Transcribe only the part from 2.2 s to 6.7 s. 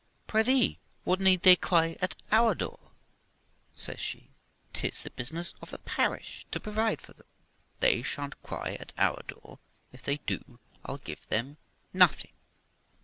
our door?' says she. '"Tis the business of the parish to